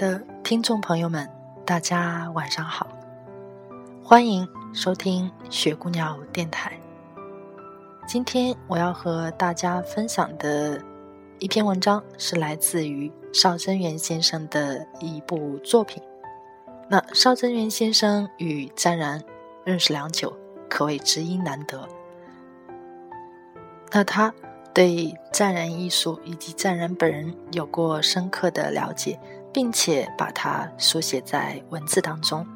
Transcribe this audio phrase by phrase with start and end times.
[0.00, 1.28] 的听众朋友们，
[1.62, 2.88] 大家晚上好，
[4.02, 6.72] 欢迎收听雪姑娘电台。
[8.06, 10.80] 今天我要和大家分享的
[11.38, 16.02] 一篇文章是来自于邵贞元先生的一部作品。
[16.88, 19.22] 那邵贞元先生与湛然
[19.64, 20.34] 认识良久，
[20.66, 21.86] 可谓知音难得。
[23.92, 24.32] 那他
[24.72, 29.20] 对湛然艺术以及湛然本人有过深刻的了解。
[29.52, 32.46] 并且把它书写在文字当中。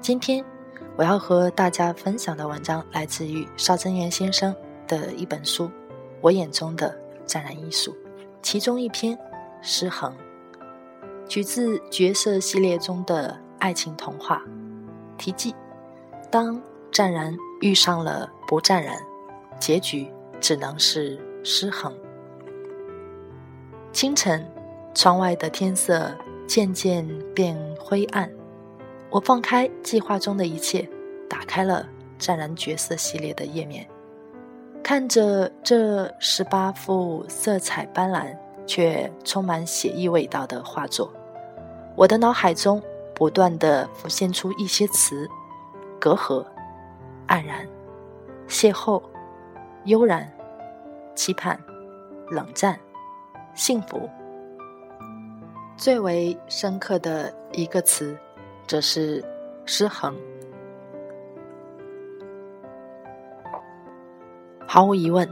[0.00, 0.44] 今天
[0.96, 4.54] 我要和大家分享的文章来自于邵贞元先生
[4.86, 5.64] 的一本书
[6.20, 7.92] 《我眼中的湛然艺术》，
[8.42, 9.16] 其中一篇
[9.60, 10.12] 《失衡》，
[11.28, 14.42] 取自角色系列中的爱情童话。
[15.16, 15.54] 题记：
[16.30, 16.60] 当
[16.92, 18.96] 湛然遇上了不湛然，
[19.58, 20.08] 结局
[20.40, 21.92] 只能是失衡。
[23.92, 24.48] 清晨，
[24.94, 26.16] 窗外的天色。
[26.48, 28.28] 渐渐变灰暗，
[29.10, 30.88] 我放开计划中的一切，
[31.28, 31.86] 打开了
[32.18, 33.86] 湛然角色系列的页面，
[34.82, 38.34] 看着这十八幅色彩斑斓
[38.66, 41.12] 却充满写意味道的画作，
[41.94, 42.82] 我的脑海中
[43.14, 45.28] 不断的浮现出一些词：
[46.00, 46.42] 隔阂、
[47.28, 47.68] 黯然、
[48.48, 49.02] 邂逅、
[49.84, 50.26] 悠然、
[51.14, 51.60] 期盼、
[52.30, 52.80] 冷战、
[53.54, 54.08] 幸福。
[55.78, 58.18] 最为深刻的一个词，
[58.66, 59.24] 则是
[59.64, 60.12] 失衡。
[64.66, 65.26] 毫无疑问，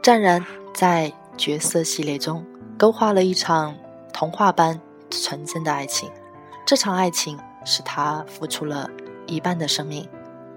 [0.00, 2.46] 湛然在角色系列中
[2.78, 3.76] 勾画了一场
[4.12, 4.80] 童话般
[5.10, 6.08] 纯真的爱情。
[6.64, 8.88] 这场爱情使他付出了
[9.26, 10.08] 一半的生命，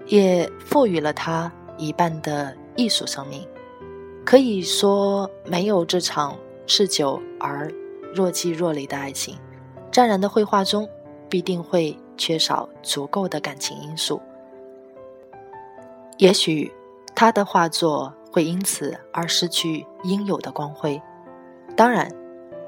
[0.06, 3.44] 也赋予了他一半的艺术生命。
[4.24, 6.36] 可以说，没有这场
[6.68, 7.68] 持久而。
[8.14, 9.36] 若即若离的爱情，
[9.90, 10.88] 湛然的绘画中
[11.28, 14.20] 必定会缺少足够的感情因素。
[16.18, 16.72] 也许
[17.14, 21.00] 他的画作会因此而失去应有的光辉。
[21.76, 22.08] 当然，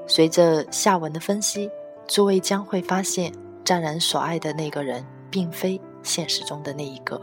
[0.05, 1.69] 随着下文的分析，
[2.07, 3.31] 诸位将会发现，
[3.63, 7.21] 湛然所爱的那个人并非现实中的那一个，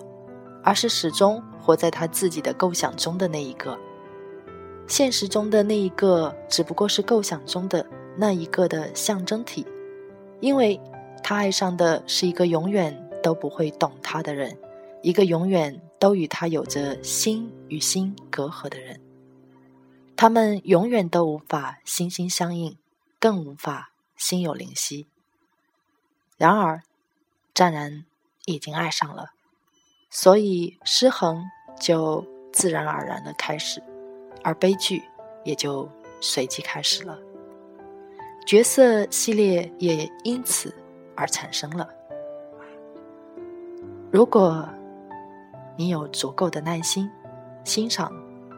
[0.63, 3.79] 而是始终活在他自己的构想中的那一个。
[4.87, 7.85] 现实中的那一个，只不过是构想中的。
[8.17, 9.67] 那一个的象征体，
[10.41, 10.81] 因为
[11.23, 14.57] 他爱上的是一个永远都不会懂他的人，
[15.03, 19.01] 一个永远都与他有着心与心隔阂的人。
[20.17, 22.77] 他们永远都无法心心相印，
[23.19, 25.09] 更无法心有灵犀。
[26.37, 26.83] 然而，
[27.53, 28.05] 湛然
[28.45, 29.33] 已经爱上了，
[30.09, 31.45] 所以失衡
[31.81, 33.83] 就自然而然的开始，
[34.45, 35.03] 而悲剧
[35.45, 35.89] 也就
[36.21, 37.19] 随即开始了。
[38.47, 40.75] 角色系列也因此
[41.15, 41.89] 而产生了。
[44.11, 44.69] 如果
[45.77, 47.11] 你有足够的耐心，
[47.65, 48.13] 欣赏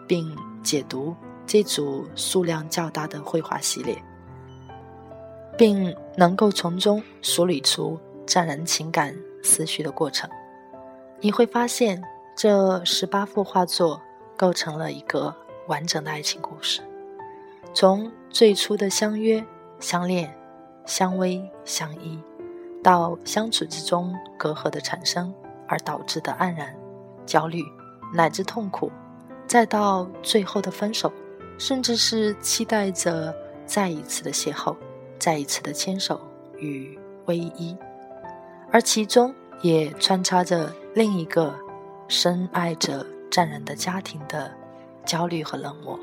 [0.08, 1.14] 并解读
[1.46, 3.96] 这组数量较大的绘画系列，
[5.56, 10.28] 并能够从中梳理出湛然情感思绪的过程，
[11.20, 12.02] 你会发现
[12.36, 14.02] 这十八幅画作
[14.36, 15.34] 构成了一个
[15.68, 16.82] 完整的爱情故事，
[17.72, 19.42] 从最初的相约。
[19.78, 20.34] 相恋、
[20.84, 22.18] 相偎、相依，
[22.82, 25.32] 到相处之中隔阂的产生
[25.68, 26.74] 而导致的黯然、
[27.24, 27.62] 焦虑
[28.14, 28.90] 乃至痛苦，
[29.46, 31.12] 再到最后的分手，
[31.58, 33.34] 甚至是期待着
[33.66, 34.74] 再一次的邂逅、
[35.18, 36.20] 再一次的牵手
[36.58, 37.76] 与偎依，
[38.70, 41.54] 而其中也穿插着另一个
[42.08, 44.50] 深爱着湛然的家庭的
[45.04, 45.98] 焦虑和冷漠，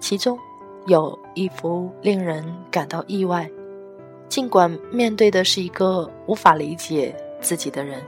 [0.00, 0.38] 其中。
[0.86, 3.48] 有一幅令人感到意外，
[4.28, 8.02] 尽管面对的是一个无法理解自己的人，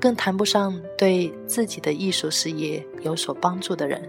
[0.00, 4.08] 更谈不上对自己的艺术事业有所帮助的人，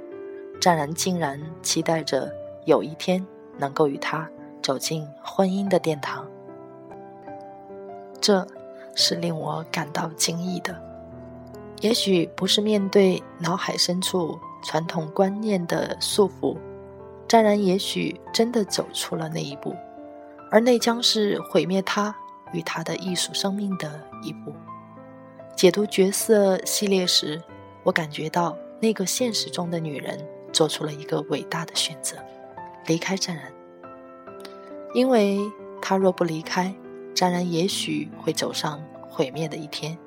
[0.60, 2.32] 湛然竟然期待着
[2.66, 3.26] 有一天
[3.58, 4.30] 能够与他
[4.62, 6.26] 走进婚姻的殿堂，
[8.22, 8.46] 这
[8.96, 10.80] 是令我感到惊异的。
[11.82, 16.58] 也许不是面对脑海深处传统观念的束缚，
[17.28, 19.76] 湛然也许真的走出了那一步，
[20.52, 22.16] 而那将是毁灭他
[22.54, 24.54] 与他的艺术生命的一步。
[25.56, 27.42] 解读角色系列时，
[27.84, 30.20] 我感觉到那个现实中的女人
[30.52, 32.18] 做出了一个伟大的选择，
[32.86, 33.52] 离开湛然，
[34.94, 35.40] 因为
[35.82, 36.74] 她若不离开，
[37.14, 39.98] 湛然也许会走上毁灭的一天，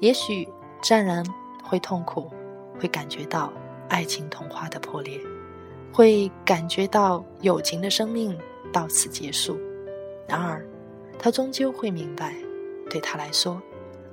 [0.00, 0.48] 也许
[0.82, 1.24] 湛然
[1.62, 2.30] 会痛苦，
[2.80, 3.52] 会感觉到
[3.88, 5.20] 爱情童话的破裂，
[5.92, 8.36] 会感觉到友情的生命
[8.72, 9.58] 到此结束。
[10.26, 10.64] 然而，
[11.18, 12.34] 他终究会明白，
[12.88, 13.60] 对他来说，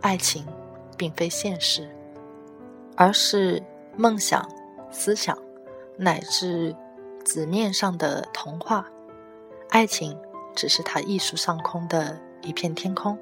[0.01, 0.45] 爱情
[0.97, 1.89] 并非现实，
[2.95, 3.63] 而是
[3.95, 4.47] 梦想、
[4.91, 5.37] 思想
[5.97, 6.75] 乃至
[7.23, 8.85] 纸面上的童话。
[9.69, 10.17] 爱情。
[10.55, 13.17] 只是他艺术上空的一片天空，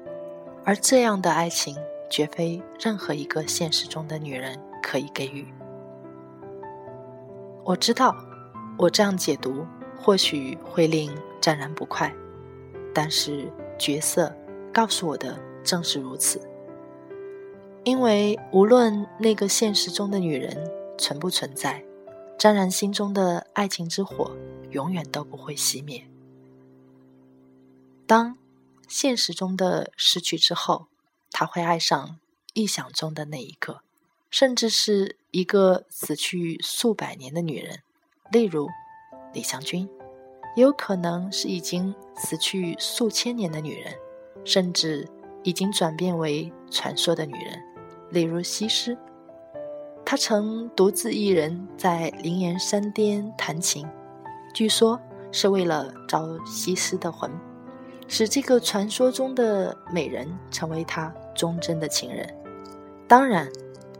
[0.64, 1.76] 而这样的爱情
[2.10, 5.46] 绝非任何一个现实中的女人可以给予。
[7.64, 8.16] 我知道，
[8.78, 9.66] 我这样解读
[10.00, 12.14] 或许会令湛然不快，
[12.94, 14.32] 但是角色
[14.72, 16.40] 告诉我的正是如此。
[17.82, 21.84] 因为无论那个现实中的女人存不存在，
[22.38, 24.36] 湛然心中的爱情之火
[24.70, 26.06] 永远都不会熄灭。
[28.06, 28.38] 当
[28.86, 30.86] 现实中的失去之后，
[31.32, 32.20] 他会爱上
[32.54, 33.80] 臆想中的那一个，
[34.30, 37.80] 甚至是一个死去数百年的女人，
[38.30, 38.68] 例如
[39.32, 39.88] 李香君，
[40.54, 43.92] 也有可能是已经死去数千年的女人，
[44.44, 45.08] 甚至
[45.42, 47.62] 已经转变为传说的女人，
[48.10, 48.96] 例如西施。
[50.04, 53.86] 他曾独自一人在灵岩山巅弹琴，
[54.54, 54.98] 据说
[55.30, 57.30] 是为了招西施的魂。
[58.10, 62.26] 使这个传说中的美人成为他忠贞的情人。
[63.06, 63.46] 当然，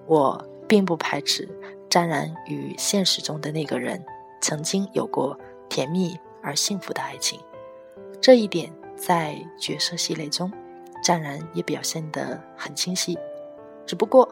[0.07, 1.47] 我并不排斥
[1.91, 4.03] 沾染与现实中的那个人
[4.41, 5.39] 曾经有过
[5.69, 7.39] 甜蜜而幸福的爱情。
[8.21, 10.53] 这一点在角色系列中，
[11.03, 13.19] 湛然也表现得很清晰。
[13.87, 14.29] 只不过，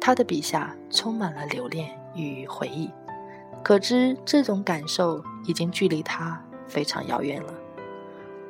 [0.00, 2.90] 他的笔下充满了留恋与回忆，
[3.62, 7.54] 可知这种感受已经距离他非常遥远了。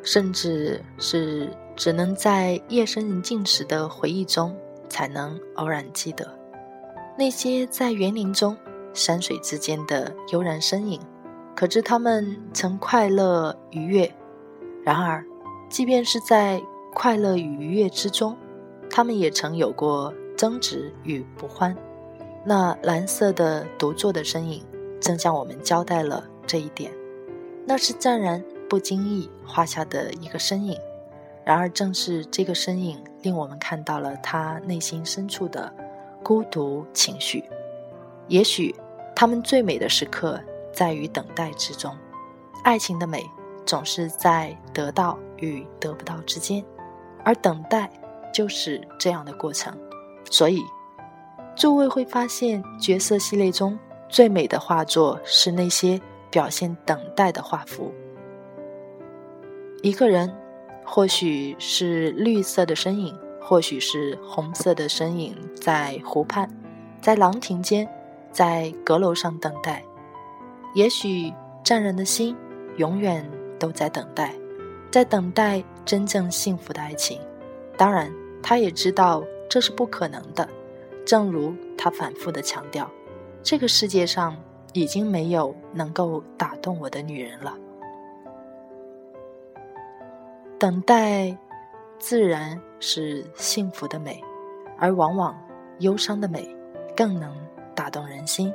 [0.02, 4.56] 甚至是只能在夜深人静时的回忆中
[4.88, 6.32] 才能偶然记得，
[7.18, 8.56] 那些在园林中、
[8.96, 11.00] 山水之间的悠然身影，
[11.54, 14.12] 可知他们曾快乐愉悦。
[14.82, 15.24] 然而，
[15.68, 16.60] 即便是在
[16.92, 18.36] 快乐与愉悦之中，
[18.90, 21.76] 他们也曾有过争执与不欢。
[22.44, 24.64] 那蓝色的独坐的身影，
[25.00, 26.90] 正向我们交代了这一点。
[27.64, 28.42] 那是湛然。
[28.68, 30.76] 不经意画下的一个身影，
[31.44, 35.72] 然而正是这个身影，令我们看到了他内心深处的
[36.20, 37.44] 孤独情绪。
[38.26, 38.74] 也许，
[39.16, 40.38] 他们最美的时刻
[40.74, 41.90] 在于等待之中。
[42.62, 43.24] 爱情的美
[43.64, 46.62] 总是在得到与得不到之间，
[47.24, 47.90] 而等待
[48.32, 49.74] 就是这样的过程。
[50.30, 50.60] 所以，
[51.56, 53.78] 诸位会发现，角色系列中
[54.08, 55.98] 最美的画作是那些
[56.30, 57.90] 表现等待的画幅。
[59.82, 60.30] 一个人，
[60.84, 66.50] 或许是绿色的身影，或许是红色的身影，在湖畔，
[67.00, 67.88] 在廊亭间，
[68.36, 69.82] 在阁楼上等待。
[70.74, 71.32] 也许
[71.64, 72.36] 湛然的心
[72.76, 73.26] 永远
[73.58, 74.34] 都在等待，
[74.90, 77.18] 在等待真正幸福的爱情。
[77.78, 80.46] 当然，他也知道这是不可能的。
[81.06, 82.90] 正如他反复的强调，
[83.42, 84.36] 这个世界上
[84.74, 87.56] 已经没有能够打动我的女人了。
[90.58, 91.34] 等待，
[91.98, 94.22] 自然是幸福的美，
[94.76, 95.34] 而往往
[95.78, 96.54] 忧伤的美
[96.94, 97.34] 更能
[97.86, 98.52] 打动人心。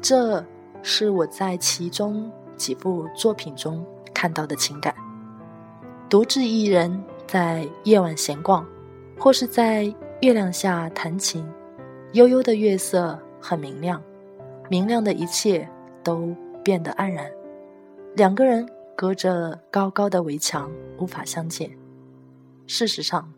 [0.00, 0.42] 这
[0.80, 4.94] 是我在其中几部作品中看到的情感。
[6.08, 8.66] 独自一人在夜晚闲逛，
[9.18, 11.46] 或是在月亮下弹琴，
[12.14, 14.02] 悠悠的月色很明亮，
[14.70, 15.68] 明亮的一切
[16.02, 17.30] 都变得黯然。
[18.16, 18.66] 两个人。
[18.96, 21.70] 隔着高高的围墙，无法相见。
[22.66, 23.32] 事实上，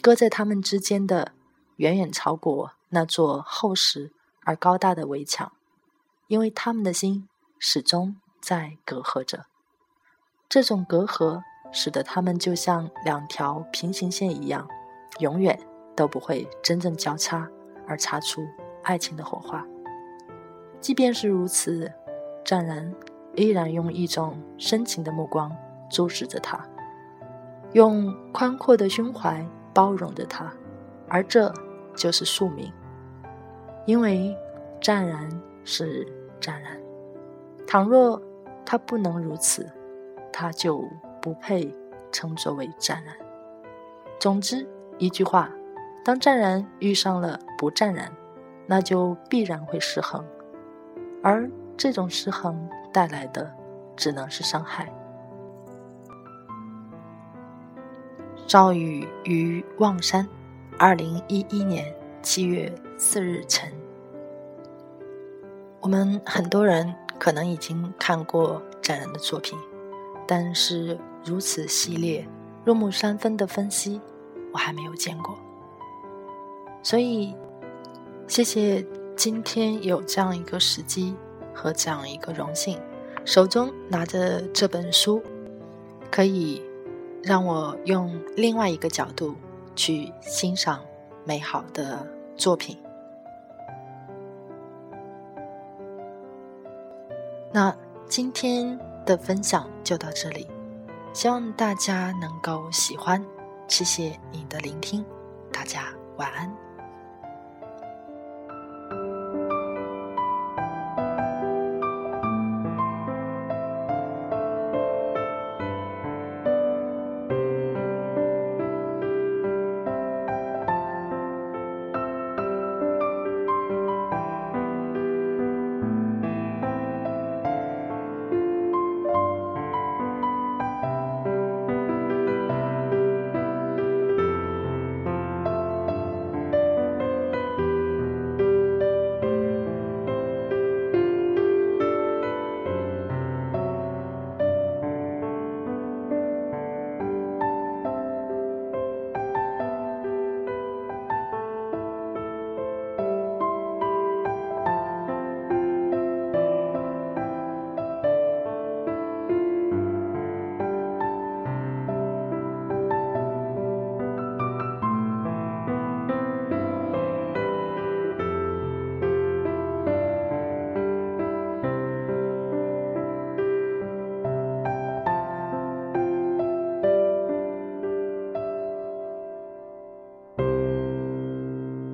[0.00, 1.32] 搁在他们之间的，
[1.78, 4.12] 远远超过那座厚实
[4.44, 5.50] 而高大的围墙，
[6.28, 7.28] 因为他们的心
[7.58, 9.46] 始终在隔阂着。
[10.48, 11.42] 这种隔阂
[11.72, 14.68] 使得他们就像两条平行线一样，
[15.18, 15.58] 永远
[15.96, 17.48] 都不会真正交叉
[17.88, 18.46] 而擦出
[18.82, 19.66] 爱情的火花。
[20.80, 21.90] 即便是如此，
[22.44, 22.94] 湛然。
[23.36, 25.56] 依然用一种深情的目光
[25.88, 26.68] 注视着他，
[27.74, 30.52] 用宽阔的胸怀包容着他，
[31.08, 31.54] 而这
[31.94, 32.72] 就是宿命。
[33.86, 34.36] 因为
[34.80, 35.28] 湛然
[35.64, 36.06] 是
[36.40, 36.72] 湛然。
[37.66, 38.20] 倘若
[38.64, 39.68] 他不能如此，
[40.32, 40.84] 他就
[41.20, 41.74] 不配
[42.12, 43.14] 称作为湛然。
[44.18, 44.68] 总之，
[44.98, 45.50] 一句话，
[46.04, 48.12] 当湛然遇上了不湛然，
[48.66, 50.24] 那就必然会失衡，
[51.22, 53.52] 而这种失衡带来的
[53.96, 54.92] 只能是伤害。
[58.46, 60.28] 赵宇于望山，
[60.76, 62.72] 二零一一年七月
[63.02, 63.72] 四日晨。
[65.80, 69.58] 我们很多人可能已经看过展然的作品，
[70.28, 72.28] 但是如此系列、
[72.62, 73.98] 入木三分的分析，
[74.52, 75.34] 我还没有见过。
[76.82, 77.34] 所以，
[78.28, 78.84] 谢谢
[79.16, 81.16] 今天有这样一个时机
[81.54, 82.78] 和这样一个荣幸，
[83.24, 85.22] 手中拿着这本书，
[86.10, 86.62] 可以
[87.22, 89.34] 让我用另外一个角度
[89.74, 90.82] 去欣赏
[91.24, 92.76] 美好的作品。
[97.52, 97.74] 那
[98.08, 100.46] 今天的分享就到这里，
[101.12, 103.24] 希望大家能够喜欢，
[103.66, 105.04] 谢谢你的聆听，
[105.52, 106.69] 大家晚安。